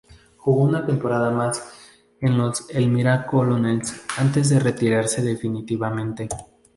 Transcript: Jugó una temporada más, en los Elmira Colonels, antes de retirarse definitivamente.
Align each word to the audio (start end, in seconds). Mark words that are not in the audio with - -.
Jugó 0.37 0.63
una 0.63 0.83
temporada 0.83 1.29
más, 1.29 1.63
en 2.21 2.35
los 2.35 2.67
Elmira 2.71 3.23
Colonels, 3.27 4.03
antes 4.17 4.49
de 4.49 4.59
retirarse 4.59 5.21
definitivamente. 5.21 6.27